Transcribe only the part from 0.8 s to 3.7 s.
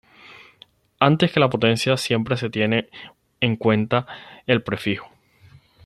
Antes que la potencia siempre se tiene en